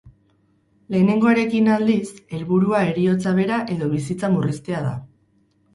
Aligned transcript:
Lehenengoarekin, 0.95 1.69
aldiz, 1.75 2.09
helburua 2.37 2.83
heriotza 2.89 3.35
bera 3.43 3.63
edo 3.77 3.95
bizitza 3.97 4.35
murriztea 4.39 4.83
da. 4.91 5.01